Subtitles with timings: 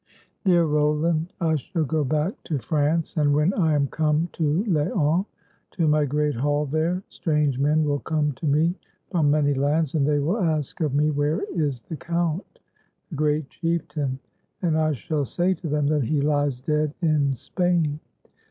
[0.45, 5.25] "Dear Roland, I shall go back to France, and when I am come to Laon,
[5.69, 8.73] to my great hall there, strange men will come to me
[9.11, 12.57] from many lands, and they will ask of me where is the Count,
[13.11, 14.17] the great chieftain,
[14.63, 17.99] and I shall say to them that he lies dead in Spain.